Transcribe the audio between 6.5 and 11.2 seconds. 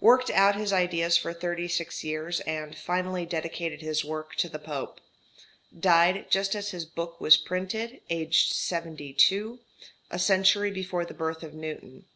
as his book was printed, aged 72, a century before the